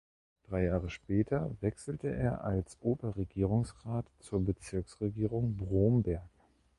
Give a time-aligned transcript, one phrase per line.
[0.49, 6.27] Drei Jahre später wechselte er als Oberregierungsrat zur Bezirksregierung Bromberg.